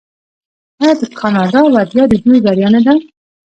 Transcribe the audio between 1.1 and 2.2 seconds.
کاناډا بریا د